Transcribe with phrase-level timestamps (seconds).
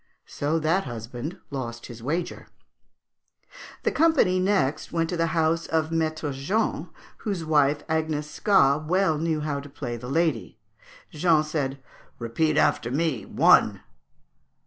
[0.25, 2.47] So that husband lost his wager.
[3.83, 9.41] "The company next went to the house of Maître Jean, whose wife, Agnescat well knew
[9.41, 10.57] how to play the lady.
[11.11, 11.79] Jean said,
[12.17, 13.81] 'Repeat after me, one!'